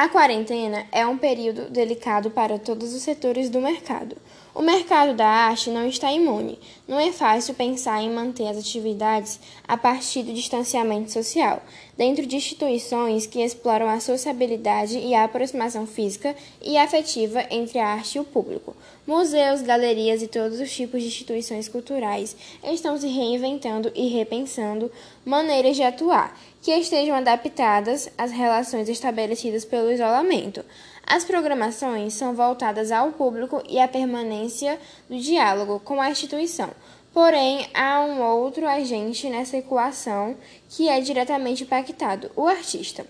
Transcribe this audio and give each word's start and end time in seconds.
A 0.00 0.08
quarentena 0.08 0.86
é 0.90 1.06
um 1.06 1.18
período 1.18 1.68
delicado 1.68 2.30
para 2.30 2.58
todos 2.58 2.94
os 2.94 3.02
setores 3.02 3.50
do 3.50 3.60
mercado. 3.60 4.16
O 4.52 4.62
mercado 4.62 5.14
da 5.14 5.26
arte 5.26 5.70
não 5.70 5.86
está 5.86 6.12
imune. 6.12 6.58
Não 6.86 6.98
é 6.98 7.12
fácil 7.12 7.54
pensar 7.54 8.02
em 8.02 8.10
manter 8.10 8.48
as 8.48 8.58
atividades 8.58 9.38
a 9.66 9.76
partir 9.76 10.24
do 10.24 10.32
distanciamento 10.32 11.12
social, 11.12 11.62
dentro 11.96 12.26
de 12.26 12.34
instituições 12.34 13.26
que 13.26 13.40
exploram 13.40 13.88
a 13.88 14.00
sociabilidade 14.00 14.98
e 14.98 15.14
a 15.14 15.22
aproximação 15.22 15.86
física 15.86 16.34
e 16.60 16.76
afetiva 16.76 17.44
entre 17.48 17.78
a 17.78 17.86
arte 17.86 18.16
e 18.16 18.20
o 18.20 18.24
público. 18.24 18.74
Museus, 19.06 19.62
galerias 19.62 20.20
e 20.20 20.26
todos 20.26 20.58
os 20.58 20.72
tipos 20.72 21.00
de 21.00 21.08
instituições 21.08 21.68
culturais 21.68 22.36
estão 22.64 22.98
se 22.98 23.06
reinventando 23.06 23.92
e 23.94 24.08
repensando 24.08 24.90
maneiras 25.24 25.76
de 25.76 25.82
atuar 25.82 26.36
que 26.60 26.72
estejam 26.72 27.14
adaptadas 27.14 28.10
às 28.18 28.30
relações 28.30 28.88
estabelecidas 28.88 29.64
pelo 29.64 29.90
isolamento. 29.90 30.64
As 31.10 31.24
programações 31.24 32.14
são 32.14 32.36
voltadas 32.36 32.92
ao 32.92 33.10
público 33.10 33.60
e 33.68 33.80
à 33.80 33.88
permanência 33.88 34.78
do 35.08 35.18
diálogo 35.18 35.80
com 35.80 36.00
a 36.00 36.08
instituição. 36.08 36.70
Porém, 37.12 37.68
há 37.74 38.00
um 38.00 38.22
outro 38.22 38.64
agente 38.64 39.28
nessa 39.28 39.56
equação 39.56 40.36
que 40.68 40.88
é 40.88 41.00
diretamente 41.00 41.64
impactado: 41.64 42.30
o 42.36 42.46
artista. 42.46 43.04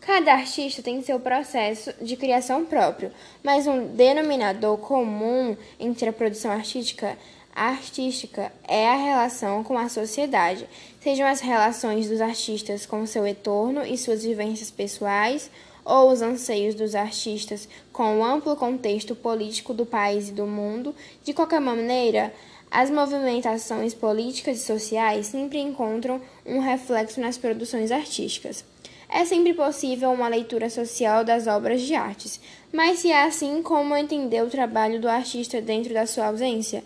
Cada 0.00 0.32
artista 0.32 0.82
tem 0.82 1.02
seu 1.02 1.20
processo 1.20 1.92
de 2.00 2.16
criação 2.16 2.64
próprio, 2.64 3.12
mas 3.44 3.66
um 3.66 3.86
denominador 3.86 4.78
comum 4.78 5.54
entre 5.78 6.08
a 6.08 6.12
produção 6.12 6.50
artística 6.50 7.18
artística 7.54 8.50
é 8.66 8.88
a 8.88 8.96
relação 8.96 9.62
com 9.62 9.76
a 9.76 9.90
sociedade, 9.90 10.66
sejam 11.02 11.26
as 11.26 11.40
relações 11.42 12.08
dos 12.08 12.22
artistas 12.22 12.86
com 12.86 13.04
seu 13.04 13.26
entorno 13.26 13.84
e 13.84 13.98
suas 13.98 14.24
vivências 14.24 14.70
pessoais, 14.70 15.50
ou 15.84 16.10
os 16.10 16.22
anseios 16.22 16.74
dos 16.74 16.94
artistas 16.94 17.68
com 17.92 18.18
o 18.18 18.24
amplo 18.24 18.56
contexto 18.56 19.14
político 19.14 19.74
do 19.74 19.84
país 19.84 20.28
e 20.28 20.32
do 20.32 20.46
mundo. 20.46 20.94
De 21.24 21.32
qualquer 21.32 21.60
maneira, 21.60 22.32
as 22.70 22.90
movimentações 22.90 23.92
políticas 23.92 24.58
e 24.58 24.64
sociais 24.64 25.26
sempre 25.26 25.58
encontram 25.58 26.20
um 26.46 26.58
reflexo 26.58 27.20
nas 27.20 27.36
produções 27.36 27.90
artísticas. 27.90 28.64
É 29.08 29.26
sempre 29.26 29.52
possível 29.52 30.10
uma 30.10 30.26
leitura 30.26 30.70
social 30.70 31.22
das 31.22 31.46
obras 31.46 31.82
de 31.82 31.94
artes, 31.94 32.40
mas 32.72 33.00
se 33.00 33.12
é 33.12 33.24
assim 33.24 33.62
como 33.62 33.94
entender 33.94 34.42
o 34.42 34.48
trabalho 34.48 34.98
do 34.98 35.08
artista 35.08 35.60
dentro 35.60 35.92
da 35.92 36.06
sua 36.06 36.28
ausência, 36.28 36.82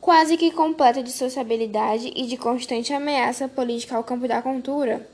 quase 0.00 0.38
que 0.38 0.50
completa 0.50 1.02
de 1.02 1.12
sociabilidade 1.12 2.10
e 2.16 2.26
de 2.26 2.38
constante 2.38 2.94
ameaça 2.94 3.46
política 3.46 3.94
ao 3.94 4.04
campo 4.04 4.26
da 4.26 4.40
cultura. 4.40 5.06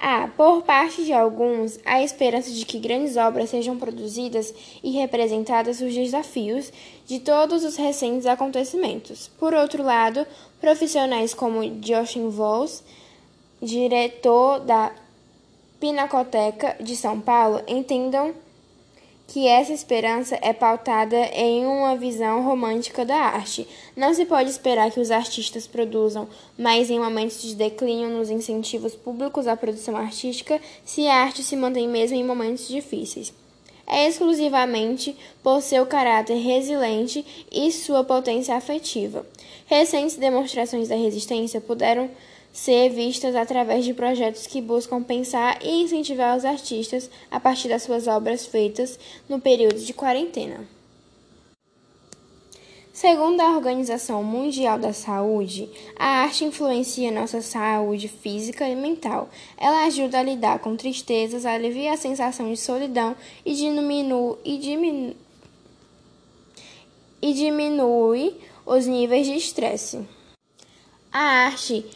Há, 0.00 0.28
por 0.28 0.62
parte 0.62 1.04
de 1.04 1.12
alguns, 1.12 1.78
a 1.84 2.02
esperança 2.02 2.50
de 2.52 2.64
que 2.64 2.78
grandes 2.78 3.16
obras 3.16 3.50
sejam 3.50 3.76
produzidas 3.76 4.54
e 4.82 4.92
representadas 4.92 5.80
os 5.80 5.92
desafios 5.92 6.72
de 7.04 7.18
todos 7.18 7.64
os 7.64 7.76
recentes 7.76 8.24
acontecimentos. 8.24 9.28
Por 9.38 9.54
outro 9.54 9.82
lado, 9.82 10.24
profissionais 10.60 11.34
como 11.34 11.62
Joachim 11.84 12.28
Voss, 12.28 12.84
diretor 13.60 14.60
da 14.60 14.92
Pinacoteca 15.80 16.76
de 16.80 16.94
São 16.94 17.20
Paulo, 17.20 17.60
entendam 17.66 18.34
que 19.28 19.46
essa 19.46 19.74
esperança 19.74 20.38
é 20.40 20.54
pautada 20.54 21.16
em 21.34 21.66
uma 21.66 21.94
visão 21.94 22.42
romântica 22.42 23.04
da 23.04 23.14
arte. 23.14 23.68
Não 23.94 24.14
se 24.14 24.24
pode 24.24 24.48
esperar 24.48 24.90
que 24.90 24.98
os 24.98 25.10
artistas 25.10 25.66
produzam, 25.66 26.26
mas 26.56 26.88
em 26.88 26.98
momentos 26.98 27.42
de 27.42 27.54
declínio 27.54 28.08
nos 28.08 28.30
incentivos 28.30 28.94
públicos 28.94 29.46
à 29.46 29.54
produção 29.54 29.94
artística, 29.94 30.58
se 30.82 31.06
a 31.06 31.16
arte 31.16 31.42
se 31.42 31.54
mantém 31.56 31.86
mesmo 31.86 32.16
em 32.16 32.24
momentos 32.24 32.66
difíceis. 32.66 33.30
É 33.86 34.08
exclusivamente 34.08 35.14
por 35.42 35.60
seu 35.60 35.84
caráter 35.84 36.36
resiliente 36.36 37.24
e 37.52 37.70
sua 37.70 38.02
potência 38.04 38.56
afetiva. 38.56 39.26
Recentes 39.66 40.16
demonstrações 40.16 40.88
da 40.88 40.96
resistência 40.96 41.60
puderam 41.60 42.10
ser 42.52 42.90
vistas 42.90 43.34
através 43.34 43.84
de 43.84 43.94
projetos 43.94 44.46
que 44.46 44.60
buscam 44.60 45.02
pensar 45.02 45.58
e 45.62 45.82
incentivar 45.82 46.36
os 46.36 46.44
artistas 46.44 47.10
a 47.30 47.38
partir 47.38 47.68
das 47.68 47.82
suas 47.82 48.06
obras 48.06 48.46
feitas 48.46 48.98
no 49.28 49.40
período 49.40 49.78
de 49.78 49.92
quarentena. 49.92 50.66
Segundo 53.00 53.40
a 53.40 53.54
Organização 53.54 54.24
Mundial 54.24 54.76
da 54.76 54.92
Saúde, 54.92 55.70
a 55.96 56.22
arte 56.22 56.44
influencia 56.44 57.12
nossa 57.12 57.40
saúde 57.40 58.08
física 58.08 58.68
e 58.68 58.74
mental. 58.74 59.28
Ela 59.56 59.84
ajuda 59.84 60.18
a 60.18 60.22
lidar 60.24 60.58
com 60.58 60.74
tristezas, 60.74 61.46
alivia 61.46 61.92
a 61.92 61.96
sensação 61.96 62.52
de 62.52 62.56
solidão 62.56 63.14
e 63.46 63.54
diminui, 63.54 64.36
e 64.44 64.58
diminui, 64.58 65.16
e 67.22 67.32
diminui 67.32 68.36
os 68.66 68.84
níveis 68.84 69.28
de 69.28 69.36
estresse. 69.36 70.00
A 71.12 71.20
arte 71.20 71.86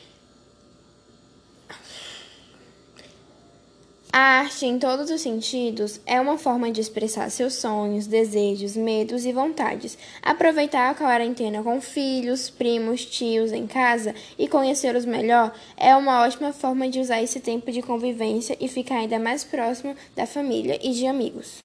A 4.15 4.32
arte, 4.43 4.67
em 4.67 4.77
todos 4.77 5.09
os 5.09 5.21
sentidos, 5.21 6.01
é 6.05 6.21
uma 6.21 6.37
forma 6.37 6.71
de 6.71 6.81
expressar 6.81 7.31
seus 7.31 7.55
sonhos, 7.55 8.09
desejos, 8.09 8.77
medos 8.77 9.25
e 9.25 9.33
vontades. 9.33 9.97
Aproveitar 10.21 10.91
a 10.91 10.95
quarentena 10.95 11.63
com 11.63 11.81
filhos, 11.81 12.51
primos, 12.51 13.05
tios 13.05 13.53
em 13.53 13.69
casa 13.69 14.15
e 14.37 14.49
conhecê-los 14.49 15.05
melhor 15.05 15.55
é 15.77 15.95
uma 15.95 16.23
ótima 16.23 16.53
forma 16.53 16.89
de 16.89 16.99
usar 16.99 17.23
esse 17.23 17.39
tempo 17.39 17.71
de 17.71 17.83
convivência 17.83 18.57
e 18.61 18.67
ficar 18.67 18.97
ainda 18.97 19.19
mais 19.19 19.45
próximo 19.45 19.95
da 20.17 20.27
família 20.27 20.77
e 20.83 20.93
de 20.93 21.07
amigos. 21.07 21.63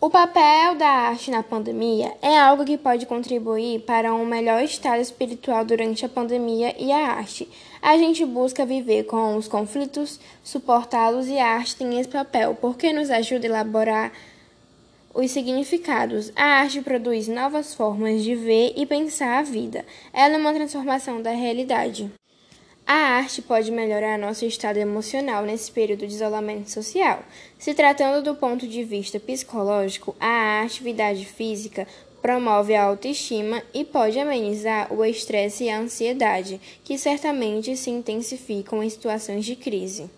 O 0.00 0.08
papel 0.08 0.76
da 0.76 0.86
arte 0.86 1.28
na 1.28 1.42
pandemia 1.42 2.14
é 2.22 2.38
algo 2.38 2.64
que 2.64 2.78
pode 2.78 3.04
contribuir 3.04 3.80
para 3.80 4.14
um 4.14 4.24
melhor 4.24 4.62
estado 4.62 5.00
espiritual 5.00 5.64
durante 5.64 6.06
a 6.06 6.08
pandemia 6.08 6.72
e 6.78 6.92
a 6.92 7.14
arte. 7.14 7.48
A 7.82 7.98
gente 7.98 8.24
busca 8.24 8.64
viver 8.64 9.06
com 9.06 9.36
os 9.36 9.48
conflitos, 9.48 10.20
suportá-los 10.44 11.26
e 11.26 11.36
a 11.36 11.48
arte 11.48 11.74
tem 11.74 11.98
esse 11.98 12.08
papel, 12.08 12.56
porque 12.60 12.92
nos 12.92 13.10
ajuda 13.10 13.48
a 13.48 13.50
elaborar 13.50 14.12
os 15.12 15.32
significados. 15.32 16.30
A 16.36 16.44
arte 16.44 16.80
produz 16.80 17.26
novas 17.26 17.74
formas 17.74 18.22
de 18.22 18.36
ver 18.36 18.74
e 18.76 18.86
pensar 18.86 19.40
a 19.40 19.42
vida. 19.42 19.84
Ela 20.12 20.34
é 20.34 20.38
uma 20.38 20.54
transformação 20.54 21.20
da 21.20 21.32
realidade. 21.32 22.08
A 22.90 23.18
arte 23.18 23.42
pode 23.42 23.70
melhorar 23.70 24.18
nosso 24.18 24.46
estado 24.46 24.78
emocional 24.78 25.44
nesse 25.44 25.70
período 25.70 26.06
de 26.06 26.14
isolamento 26.14 26.70
social. 26.70 27.22
Se 27.58 27.74
tratando 27.74 28.24
do 28.24 28.34
ponto 28.34 28.66
de 28.66 28.82
vista 28.82 29.20
psicológico, 29.20 30.16
a 30.18 30.62
atividade 30.62 31.26
física 31.26 31.86
promove 32.22 32.74
a 32.74 32.84
autoestima 32.84 33.62
e 33.74 33.84
pode 33.84 34.18
amenizar 34.18 34.90
o 34.90 35.04
estresse 35.04 35.64
e 35.64 35.68
a 35.68 35.78
ansiedade, 35.78 36.58
que 36.82 36.96
certamente 36.96 37.76
se 37.76 37.90
intensificam 37.90 38.82
em 38.82 38.88
situações 38.88 39.44
de 39.44 39.54
crise. 39.54 40.08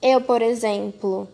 Eu, 0.00 0.22
por 0.22 0.40
exemplo, 0.40 1.28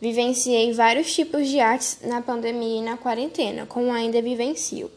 vivenciei 0.00 0.72
vários 0.72 1.14
tipos 1.14 1.46
de 1.46 1.60
artes 1.60 1.98
na 2.02 2.20
pandemia 2.20 2.80
e 2.80 2.84
na 2.84 2.96
quarentena, 2.96 3.66
como 3.66 3.92
ainda 3.92 4.20
vivencio. 4.20 4.90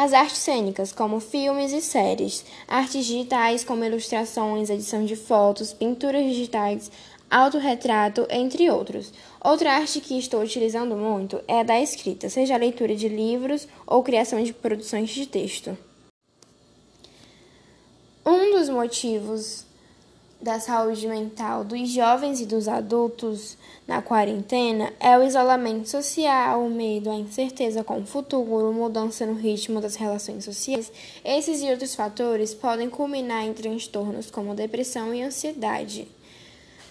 As 0.00 0.12
artes 0.12 0.38
cênicas, 0.38 0.92
como 0.92 1.18
filmes 1.18 1.72
e 1.72 1.80
séries, 1.80 2.44
artes 2.68 3.04
digitais, 3.04 3.64
como 3.64 3.84
ilustrações, 3.84 4.70
edição 4.70 5.04
de 5.04 5.16
fotos, 5.16 5.72
pinturas 5.72 6.22
digitais, 6.22 6.88
autorretrato, 7.28 8.24
entre 8.30 8.70
outros. 8.70 9.12
Outra 9.42 9.72
arte 9.72 10.00
que 10.00 10.16
estou 10.16 10.40
utilizando 10.40 10.94
muito 10.94 11.40
é 11.48 11.58
a 11.58 11.62
da 11.64 11.80
escrita, 11.80 12.30
seja 12.30 12.54
a 12.54 12.58
leitura 12.58 12.94
de 12.94 13.08
livros 13.08 13.66
ou 13.84 14.04
criação 14.04 14.40
de 14.40 14.52
produções 14.52 15.10
de 15.10 15.26
texto. 15.26 15.76
Um 18.24 18.52
dos 18.56 18.68
motivos 18.68 19.66
da 20.40 20.60
saúde 20.60 21.06
mental 21.08 21.64
dos 21.64 21.88
jovens 21.88 22.40
e 22.40 22.46
dos 22.46 22.68
adultos 22.68 23.56
na 23.88 24.00
quarentena 24.00 24.92
é 25.00 25.18
o 25.18 25.24
isolamento 25.24 25.88
social, 25.88 26.64
o 26.64 26.70
medo, 26.70 27.10
a 27.10 27.14
incerteza 27.14 27.82
com 27.82 27.98
o 27.98 28.06
futuro, 28.06 28.72
mudança 28.72 29.26
no 29.26 29.34
ritmo 29.34 29.80
das 29.80 29.96
relações 29.96 30.44
sociais. 30.44 30.92
Esses 31.24 31.60
e 31.60 31.70
outros 31.70 31.94
fatores 31.94 32.54
podem 32.54 32.88
culminar 32.88 33.44
em 33.44 33.52
transtornos 33.52 34.30
como 34.30 34.54
depressão 34.54 35.12
e 35.12 35.22
ansiedade, 35.22 36.06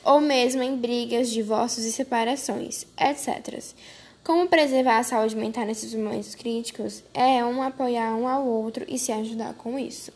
ou 0.04 0.19
mesmo 0.19 0.62
em 0.62 0.75
brigas, 0.75 1.30
divórcios 1.30 1.86
e 1.86 1.92
separações, 1.92 2.86
etc. 3.00 3.63
Como 4.25 4.50
preservar 4.50 5.00
a 5.00 5.04
saúde 5.04 5.38
mental 5.38 5.66
nesses 5.66 5.94
momentos 5.94 6.36
críticos 6.36 7.01
é 7.13 7.45
um 7.45 7.63
apoiar 7.63 8.13
um 8.13 8.27
ao 8.27 8.45
outro 8.45 8.83
e 8.89 9.00
se 9.00 9.13
ajudar 9.13 9.54
com 9.54 9.80
isso. 9.80 10.12